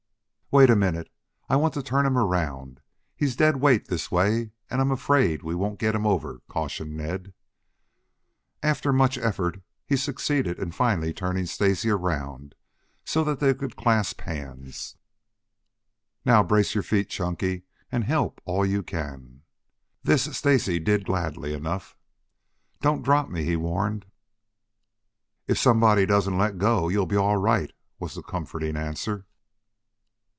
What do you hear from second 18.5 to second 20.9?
you can." This Stacy